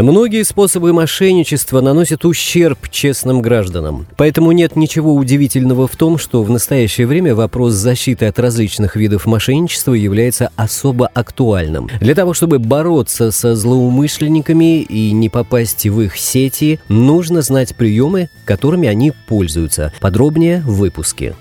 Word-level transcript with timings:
Многие 0.00 0.44
способы 0.44 0.92
мошенничества 0.92 1.80
наносят 1.80 2.24
ущерб 2.24 2.88
честным 2.88 3.42
гражданам. 3.42 4.06
Поэтому 4.16 4.52
нет 4.52 4.76
ничего 4.76 5.12
удивительного 5.12 5.88
в 5.88 5.96
том, 5.96 6.18
что 6.18 6.44
в 6.44 6.50
настоящее 6.50 7.08
время 7.08 7.34
вопрос 7.34 7.72
защиты 7.72 8.26
от 8.26 8.38
различных 8.38 8.94
видов 8.94 9.26
мошенничества 9.26 9.94
является 9.94 10.50
особо 10.54 11.08
актуальным. 11.08 11.88
Для 12.00 12.14
того, 12.14 12.32
чтобы 12.32 12.60
бороться 12.60 13.32
со 13.32 13.56
злоумышленниками 13.56 14.82
и 14.82 15.10
не 15.10 15.28
попасть 15.28 15.88
в 15.88 16.00
их 16.00 16.16
сети, 16.16 16.78
нужно 16.86 17.42
знать 17.42 17.74
приемы, 17.74 18.28
которыми 18.44 18.86
они 18.86 19.12
пользуются. 19.26 19.92
Подробнее 19.98 20.60
в 20.60 20.74
выпуске. 20.76 21.34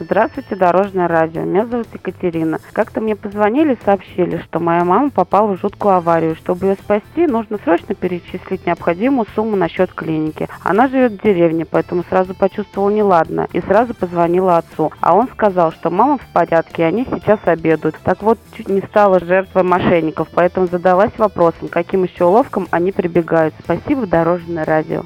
Здравствуйте, 0.00 0.54
Дорожное 0.54 1.08
радио. 1.08 1.42
Меня 1.42 1.66
зовут 1.66 1.88
Екатерина. 1.92 2.60
Как-то 2.72 3.00
мне 3.00 3.16
позвонили 3.16 3.74
и 3.74 3.84
сообщили, 3.84 4.40
что 4.44 4.60
моя 4.60 4.84
мама 4.84 5.10
попала 5.10 5.56
в 5.56 5.60
жуткую 5.60 5.94
аварию. 5.94 6.36
Чтобы 6.36 6.66
ее 6.66 6.74
спасти, 6.74 7.26
нужно 7.26 7.58
срочно 7.64 7.96
перечислить 7.96 8.64
необходимую 8.64 9.26
сумму 9.34 9.56
на 9.56 9.68
счет 9.68 9.92
клиники. 9.92 10.48
Она 10.62 10.86
живет 10.86 11.14
в 11.14 11.22
деревне, 11.24 11.64
поэтому 11.64 12.04
сразу 12.08 12.32
почувствовала 12.34 12.90
неладно 12.90 13.48
и 13.52 13.60
сразу 13.60 13.92
позвонила 13.92 14.58
отцу. 14.58 14.92
А 15.00 15.16
он 15.16 15.28
сказал, 15.28 15.72
что 15.72 15.90
мама 15.90 16.18
в 16.18 16.32
порядке, 16.32 16.82
и 16.82 16.86
они 16.86 17.04
сейчас 17.04 17.40
обедают. 17.44 17.96
Так 18.04 18.22
вот, 18.22 18.38
чуть 18.56 18.68
не 18.68 18.82
стала 18.82 19.18
жертвой 19.18 19.64
мошенников, 19.64 20.28
поэтому 20.32 20.68
задалась 20.68 21.12
вопросом, 21.18 21.66
каким 21.66 22.04
еще 22.04 22.26
уловкам 22.26 22.68
они 22.70 22.92
прибегают. 22.92 23.52
Спасибо, 23.64 24.06
Дорожное 24.06 24.64
радио. 24.64 25.02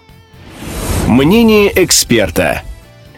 Мнение 1.08 1.72
эксперта. 1.82 2.62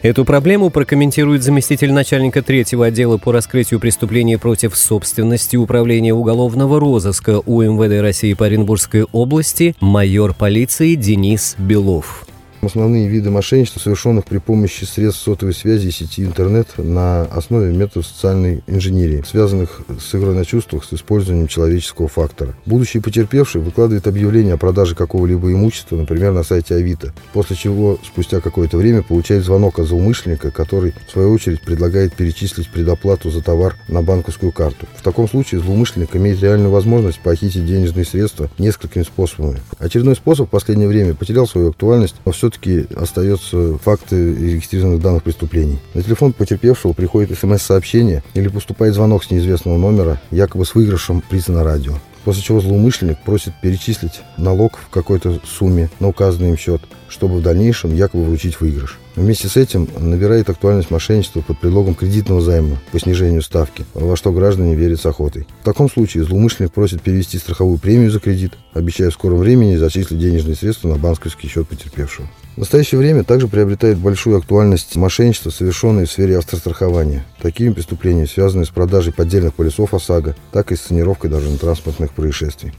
Эту 0.04 0.26
проблему 0.26 0.68
прокомментирует 0.68 1.42
заместитель 1.42 1.90
начальника 1.90 2.42
третьего 2.42 2.84
отдела 2.84 3.16
по 3.16 3.32
раскрытию 3.32 3.80
преступлений 3.80 4.36
против 4.36 4.76
собственности 4.76 5.56
Управления 5.56 6.12
уголовного 6.12 6.78
розыска 6.78 7.40
УМВД 7.40 8.02
России 8.02 8.34
по 8.34 8.44
Оренбургской 8.44 9.04
области 9.12 9.74
майор 9.80 10.34
полиции 10.34 10.94
Денис 10.94 11.56
Белов. 11.56 12.26
Основные 12.64 13.08
виды 13.08 13.30
мошенничества, 13.30 13.80
совершенных 13.80 14.24
при 14.24 14.38
помощи 14.38 14.84
средств 14.84 15.22
сотовой 15.22 15.54
связи 15.54 15.88
и 15.88 15.90
сети 15.90 16.24
интернет 16.24 16.68
на 16.78 17.22
основе 17.22 17.72
методов 17.72 18.06
социальной 18.06 18.62
инженерии, 18.66 19.22
связанных 19.26 19.82
с 20.00 20.14
игрой 20.14 20.34
на 20.34 20.44
чувствах 20.44 20.84
с 20.84 20.92
использованием 20.92 21.46
человеческого 21.46 22.08
фактора. 22.08 22.54
Будущий 22.66 23.00
потерпевший 23.00 23.60
выкладывает 23.60 24.06
объявление 24.06 24.54
о 24.54 24.56
продаже 24.56 24.94
какого-либо 24.94 25.52
имущества, 25.52 25.96
например, 25.96 26.32
на 26.32 26.42
сайте 26.42 26.74
Авито, 26.74 27.12
после 27.32 27.54
чего 27.56 27.98
спустя 28.04 28.40
какое-то 28.40 28.76
время 28.76 29.02
получает 29.02 29.44
звонок 29.44 29.78
от 29.78 29.86
злоумышленника, 29.86 30.50
который, 30.50 30.94
в 31.06 31.12
свою 31.12 31.32
очередь, 31.32 31.60
предлагает 31.60 32.14
перечислить 32.14 32.68
предоплату 32.70 33.30
за 33.30 33.42
товар 33.42 33.76
на 33.88 34.02
банковскую 34.02 34.52
карту. 34.52 34.86
В 34.96 35.02
таком 35.02 35.28
случае 35.28 35.60
злоумышленник 35.60 36.16
имеет 36.16 36.40
реальную 36.40 36.70
возможность 36.70 37.20
похитить 37.20 37.66
денежные 37.66 38.04
средства 38.04 38.50
несколькими 38.58 39.02
способами. 39.02 39.60
Очередной 39.78 40.16
способ 40.16 40.48
в 40.48 40.50
последнее 40.50 40.88
время 40.88 41.14
потерял 41.14 41.46
свою 41.46 41.70
актуальность, 41.70 42.16
но 42.24 42.32
все 42.32 42.50
все-таки 42.54 42.86
остаются 42.94 43.78
факты 43.78 44.34
регистрированных 44.34 45.02
данных 45.02 45.22
преступлений. 45.22 45.78
На 45.94 46.02
телефон 46.02 46.32
потерпевшего 46.32 46.92
приходит 46.92 47.36
смс-сообщение 47.38 48.22
или 48.34 48.48
поступает 48.48 48.94
звонок 48.94 49.24
с 49.24 49.30
неизвестного 49.30 49.76
номера, 49.76 50.20
якобы 50.30 50.64
с 50.64 50.74
выигрышем 50.74 51.20
приза 51.20 51.52
на 51.52 51.64
радио. 51.64 51.94
После 52.24 52.42
чего 52.42 52.60
злоумышленник 52.60 53.18
просит 53.22 53.52
перечислить 53.60 54.22
налог 54.38 54.78
в 54.78 54.88
какой-то 54.88 55.40
сумме 55.44 55.90
на 56.00 56.08
указанный 56.08 56.50
им 56.50 56.56
счет, 56.56 56.82
чтобы 57.08 57.36
в 57.36 57.42
дальнейшем 57.42 57.94
якобы 57.94 58.24
вручить 58.24 58.60
выигрыш. 58.60 58.98
Вместе 59.16 59.48
с 59.48 59.56
этим 59.56 59.88
набирает 59.96 60.50
актуальность 60.50 60.90
мошенничества 60.90 61.40
под 61.40 61.60
предлогом 61.60 61.94
кредитного 61.94 62.40
займа 62.40 62.78
по 62.90 62.98
снижению 62.98 63.42
ставки, 63.42 63.84
во 63.94 64.16
что 64.16 64.32
граждане 64.32 64.74
верят 64.74 65.00
с 65.00 65.06
охотой. 65.06 65.46
В 65.62 65.64
таком 65.64 65.88
случае 65.88 66.24
злоумышленник 66.24 66.72
просит 66.72 67.00
перевести 67.00 67.38
страховую 67.38 67.78
премию 67.78 68.10
за 68.10 68.18
кредит, 68.18 68.54
обещая 68.72 69.10
в 69.10 69.14
скором 69.14 69.38
времени 69.38 69.76
зачислить 69.76 70.18
денежные 70.18 70.56
средства 70.56 70.88
на 70.88 70.96
банковский 70.96 71.46
счет 71.46 71.68
потерпевшего. 71.68 72.26
В 72.56 72.58
настоящее 72.58 72.98
время 72.98 73.22
также 73.22 73.46
приобретает 73.46 73.98
большую 73.98 74.36
актуальность 74.36 74.96
мошенничество, 74.96 75.50
совершенное 75.50 76.06
в 76.06 76.10
сфере 76.10 76.38
автострахования. 76.38 77.24
Такими 77.40 77.72
преступлениями 77.72 78.26
связаны 78.26 78.64
с 78.64 78.70
продажей 78.70 79.12
поддельных 79.12 79.54
полисов 79.54 79.94
ОСАГО, 79.94 80.34
так 80.50 80.72
и 80.72 80.76
с 80.76 80.80
тонировкой 80.80 81.30
дорожно-транспортных 81.30 82.12
происшествий. 82.12 82.72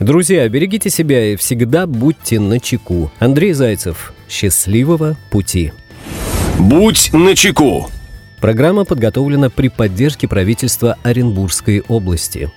Друзья, 0.00 0.48
берегите 0.48 0.90
себя 0.90 1.32
и 1.32 1.36
всегда 1.36 1.86
будьте 1.86 2.38
на 2.38 2.60
чеку. 2.60 3.10
Андрей 3.18 3.52
Зайцев. 3.52 4.12
Счастливого 4.28 5.16
пути. 5.30 5.72
Будь 6.58 7.10
на 7.12 7.34
чеку. 7.34 7.90
Программа 8.40 8.84
подготовлена 8.84 9.50
при 9.50 9.68
поддержке 9.68 10.28
правительства 10.28 10.96
Оренбургской 11.02 11.80
области. 11.80 12.50